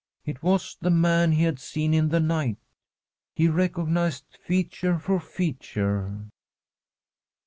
[0.25, 2.57] It was the man he had seen in the night.
[3.35, 6.25] He recog^sed feature for feature.